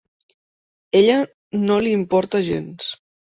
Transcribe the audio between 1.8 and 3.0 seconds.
li importa gens.